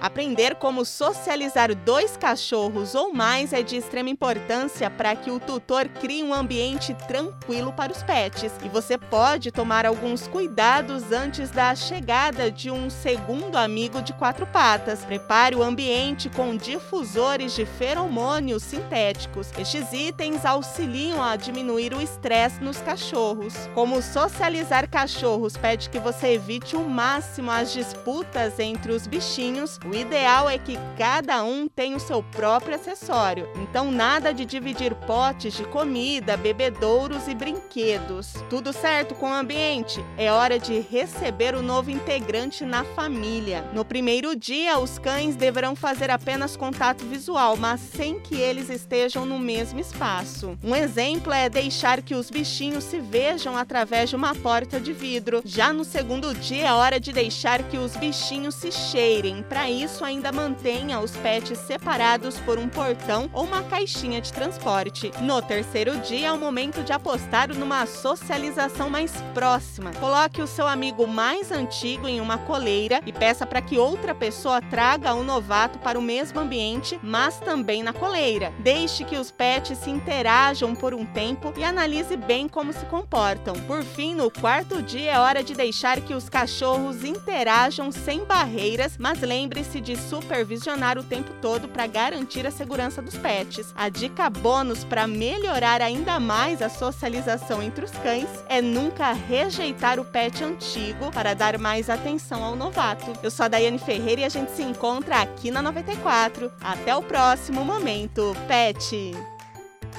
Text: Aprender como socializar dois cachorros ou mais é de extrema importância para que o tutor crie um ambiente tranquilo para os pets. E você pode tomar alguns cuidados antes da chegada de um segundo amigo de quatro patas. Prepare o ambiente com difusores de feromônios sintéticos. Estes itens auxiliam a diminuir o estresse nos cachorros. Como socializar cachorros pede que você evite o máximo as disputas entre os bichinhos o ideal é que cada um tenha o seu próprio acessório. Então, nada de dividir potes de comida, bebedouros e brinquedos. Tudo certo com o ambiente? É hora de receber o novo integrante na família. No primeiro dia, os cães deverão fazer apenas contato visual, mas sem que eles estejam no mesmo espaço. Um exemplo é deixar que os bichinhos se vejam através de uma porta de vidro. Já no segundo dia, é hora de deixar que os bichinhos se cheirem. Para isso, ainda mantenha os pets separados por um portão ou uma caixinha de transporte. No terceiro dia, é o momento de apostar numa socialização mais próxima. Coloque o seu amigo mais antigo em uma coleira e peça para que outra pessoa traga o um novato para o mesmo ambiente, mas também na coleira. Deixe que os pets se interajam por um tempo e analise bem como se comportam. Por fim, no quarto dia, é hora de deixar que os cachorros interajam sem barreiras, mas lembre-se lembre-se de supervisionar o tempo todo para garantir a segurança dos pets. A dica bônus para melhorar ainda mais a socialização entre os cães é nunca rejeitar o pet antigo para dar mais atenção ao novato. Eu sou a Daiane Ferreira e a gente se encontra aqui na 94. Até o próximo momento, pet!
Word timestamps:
Aprender 0.00 0.54
como 0.54 0.84
socializar 0.84 1.74
dois 1.74 2.16
cachorros 2.16 2.94
ou 2.94 3.12
mais 3.12 3.52
é 3.52 3.62
de 3.62 3.76
extrema 3.76 4.08
importância 4.08 4.88
para 4.88 5.16
que 5.16 5.28
o 5.28 5.40
tutor 5.40 5.88
crie 5.88 6.22
um 6.22 6.32
ambiente 6.32 6.94
tranquilo 7.08 7.72
para 7.72 7.90
os 7.90 8.02
pets. 8.04 8.52
E 8.64 8.68
você 8.68 8.96
pode 8.96 9.50
tomar 9.50 9.84
alguns 9.84 10.28
cuidados 10.28 11.10
antes 11.10 11.50
da 11.50 11.74
chegada 11.74 12.48
de 12.48 12.70
um 12.70 12.88
segundo 12.88 13.56
amigo 13.56 14.00
de 14.00 14.12
quatro 14.12 14.46
patas. 14.46 15.04
Prepare 15.04 15.56
o 15.56 15.64
ambiente 15.64 16.30
com 16.30 16.56
difusores 16.56 17.54
de 17.54 17.66
feromônios 17.66 18.62
sintéticos. 18.62 19.50
Estes 19.58 19.92
itens 19.92 20.44
auxiliam 20.44 21.20
a 21.20 21.34
diminuir 21.34 21.92
o 21.92 22.00
estresse 22.00 22.62
nos 22.62 22.78
cachorros. 22.78 23.54
Como 23.74 24.00
socializar 24.00 24.88
cachorros 24.88 25.56
pede 25.56 25.90
que 25.90 25.98
você 25.98 26.34
evite 26.34 26.76
o 26.76 26.88
máximo 26.88 27.50
as 27.50 27.72
disputas 27.72 28.60
entre 28.60 28.92
os 28.92 29.06
bichinhos 29.08 29.76
o 29.88 29.94
ideal 29.94 30.50
é 30.50 30.58
que 30.58 30.78
cada 30.96 31.42
um 31.42 31.66
tenha 31.66 31.96
o 31.96 32.00
seu 32.00 32.22
próprio 32.22 32.74
acessório. 32.74 33.48
Então, 33.56 33.90
nada 33.90 34.32
de 34.34 34.44
dividir 34.44 34.94
potes 34.94 35.54
de 35.54 35.64
comida, 35.64 36.36
bebedouros 36.36 37.26
e 37.26 37.34
brinquedos. 37.34 38.34
Tudo 38.50 38.72
certo 38.72 39.14
com 39.14 39.30
o 39.30 39.34
ambiente? 39.34 40.04
É 40.16 40.30
hora 40.30 40.58
de 40.58 40.80
receber 40.80 41.54
o 41.54 41.62
novo 41.62 41.90
integrante 41.90 42.64
na 42.64 42.84
família. 42.84 43.64
No 43.72 43.84
primeiro 43.84 44.36
dia, 44.36 44.78
os 44.78 44.98
cães 44.98 45.36
deverão 45.36 45.74
fazer 45.74 46.10
apenas 46.10 46.56
contato 46.56 47.04
visual, 47.06 47.56
mas 47.56 47.80
sem 47.80 48.20
que 48.20 48.34
eles 48.34 48.68
estejam 48.68 49.24
no 49.24 49.38
mesmo 49.38 49.80
espaço. 49.80 50.58
Um 50.62 50.74
exemplo 50.74 51.32
é 51.32 51.48
deixar 51.48 52.02
que 52.02 52.14
os 52.14 52.30
bichinhos 52.30 52.84
se 52.84 53.00
vejam 53.00 53.56
através 53.56 54.10
de 54.10 54.16
uma 54.16 54.34
porta 54.34 54.78
de 54.78 54.92
vidro. 54.92 55.40
Já 55.44 55.72
no 55.72 55.84
segundo 55.84 56.34
dia, 56.34 56.68
é 56.68 56.72
hora 56.72 57.00
de 57.00 57.12
deixar 57.12 57.62
que 57.62 57.78
os 57.78 57.96
bichinhos 57.96 58.54
se 58.54 58.70
cheirem. 58.70 59.42
Para 59.42 59.70
isso, 59.82 60.04
ainda 60.04 60.32
mantenha 60.32 61.00
os 61.00 61.16
pets 61.16 61.58
separados 61.58 62.38
por 62.40 62.58
um 62.58 62.68
portão 62.68 63.30
ou 63.32 63.44
uma 63.44 63.62
caixinha 63.62 64.20
de 64.20 64.32
transporte. 64.32 65.10
No 65.20 65.40
terceiro 65.40 65.98
dia, 65.98 66.28
é 66.28 66.32
o 66.32 66.38
momento 66.38 66.82
de 66.82 66.92
apostar 66.92 67.54
numa 67.54 67.86
socialização 67.86 68.90
mais 68.90 69.12
próxima. 69.32 69.92
Coloque 69.94 70.42
o 70.42 70.46
seu 70.46 70.66
amigo 70.66 71.06
mais 71.06 71.52
antigo 71.52 72.08
em 72.08 72.20
uma 72.20 72.38
coleira 72.38 73.00
e 73.06 73.12
peça 73.12 73.46
para 73.46 73.62
que 73.62 73.78
outra 73.78 74.14
pessoa 74.14 74.60
traga 74.60 75.14
o 75.14 75.20
um 75.20 75.24
novato 75.24 75.78
para 75.78 75.98
o 75.98 76.02
mesmo 76.02 76.40
ambiente, 76.40 76.98
mas 77.02 77.38
também 77.38 77.82
na 77.82 77.92
coleira. 77.92 78.52
Deixe 78.58 79.04
que 79.04 79.16
os 79.16 79.30
pets 79.30 79.78
se 79.78 79.90
interajam 79.90 80.74
por 80.74 80.94
um 80.94 81.04
tempo 81.04 81.52
e 81.56 81.64
analise 81.64 82.16
bem 82.16 82.48
como 82.48 82.72
se 82.72 82.84
comportam. 82.86 83.54
Por 83.66 83.82
fim, 83.82 84.14
no 84.14 84.30
quarto 84.30 84.82
dia, 84.82 85.12
é 85.12 85.18
hora 85.18 85.42
de 85.42 85.54
deixar 85.54 86.00
que 86.00 86.14
os 86.14 86.28
cachorros 86.28 87.04
interajam 87.04 87.92
sem 87.92 88.24
barreiras, 88.24 88.96
mas 88.98 89.20
lembre-se 89.20 89.67
lembre-se 89.68 89.80
de 89.80 89.96
supervisionar 89.96 90.98
o 90.98 91.02
tempo 91.02 91.30
todo 91.40 91.68
para 91.68 91.86
garantir 91.86 92.46
a 92.46 92.50
segurança 92.50 93.02
dos 93.02 93.16
pets. 93.16 93.72
A 93.76 93.88
dica 93.88 94.30
bônus 94.30 94.84
para 94.84 95.06
melhorar 95.06 95.82
ainda 95.82 96.18
mais 96.18 96.62
a 96.62 96.68
socialização 96.68 97.62
entre 97.62 97.84
os 97.84 97.90
cães 97.90 98.28
é 98.48 98.62
nunca 98.62 99.12
rejeitar 99.12 100.00
o 100.00 100.04
pet 100.04 100.42
antigo 100.42 101.10
para 101.12 101.34
dar 101.34 101.58
mais 101.58 101.90
atenção 101.90 102.42
ao 102.42 102.56
novato. 102.56 103.12
Eu 103.22 103.30
sou 103.30 103.44
a 103.44 103.48
Daiane 103.48 103.78
Ferreira 103.78 104.22
e 104.22 104.24
a 104.24 104.28
gente 104.28 104.50
se 104.52 104.62
encontra 104.62 105.20
aqui 105.20 105.50
na 105.50 105.60
94. 105.60 106.50
Até 106.60 106.96
o 106.96 107.02
próximo 107.02 107.64
momento, 107.64 108.34
pet! 108.46 109.37